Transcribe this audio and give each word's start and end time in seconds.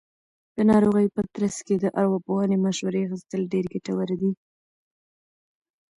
د 0.55 0.57
ناروغۍ 0.69 1.07
په 1.15 1.21
ترڅ 1.33 1.55
کې 1.67 1.75
د 1.79 1.85
ارواپوهنې 1.99 2.57
مشورې 2.65 2.99
اخیستل 3.05 3.41
ډېر 3.53 3.65
ګټور 3.73 4.09
دي. 4.21 4.31